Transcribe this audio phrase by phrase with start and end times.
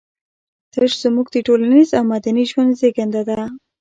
[0.73, 3.45] تش زموږ د ټولنيز او مدني ژوند زېږنده دي.